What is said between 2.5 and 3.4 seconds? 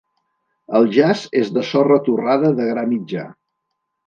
de gra mitjà.